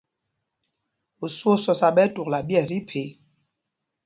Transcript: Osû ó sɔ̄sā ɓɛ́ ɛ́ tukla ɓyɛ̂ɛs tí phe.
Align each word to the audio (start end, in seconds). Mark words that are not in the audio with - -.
Osû 1.23 1.45
ó 1.53 1.57
sɔ̄sā 1.63 1.87
ɓɛ́ 1.95 2.05
ɛ́ 2.07 2.11
tukla 2.13 2.39
ɓyɛ̂ɛs 2.47 2.67
tí 2.69 2.77
phe. 2.87 3.01